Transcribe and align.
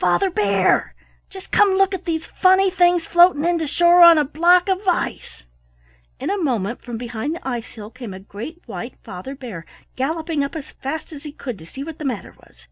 Father 0.00 0.30
Bear! 0.30 0.94
Just 1.28 1.50
come 1.52 1.74
look 1.74 1.92
at 1.92 2.06
these 2.06 2.24
funny 2.24 2.70
things 2.70 3.06
floating 3.06 3.44
in 3.44 3.58
to 3.58 3.66
shore 3.66 4.02
on 4.02 4.16
a 4.16 4.24
block 4.24 4.66
of 4.66 4.80
ice." 4.88 5.42
In 6.18 6.30
a 6.30 6.38
moment 6.42 6.80
from 6.80 6.96
behind 6.96 7.34
the 7.34 7.46
ice 7.46 7.66
hill 7.74 7.90
came 7.90 8.14
a 8.14 8.18
great 8.18 8.62
white 8.64 8.96
father 9.02 9.34
bear 9.34 9.66
galloping 9.94 10.42
up 10.42 10.56
as 10.56 10.70
fast 10.70 11.12
as 11.12 11.24
he 11.24 11.32
could 11.32 11.58
to 11.58 11.66
see 11.66 11.84
what 11.84 11.98
the 11.98 12.04
matter 12.06 12.34
was. 12.38 12.66